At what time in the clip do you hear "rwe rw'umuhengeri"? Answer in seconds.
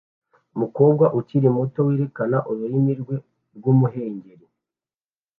3.01-4.45